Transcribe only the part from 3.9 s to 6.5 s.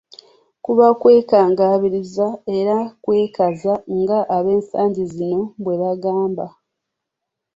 nga ab'ensangi zino bwe bagamba.